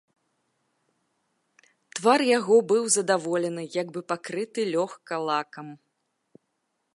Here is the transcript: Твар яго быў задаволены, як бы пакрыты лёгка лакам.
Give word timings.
Твар 1.99 2.21
яго 2.37 2.55
быў 2.71 2.83
задаволены, 2.97 3.63
як 3.81 3.87
бы 3.99 4.07
пакрыты 4.13 4.61
лёгка 4.75 5.13
лакам. 5.29 5.67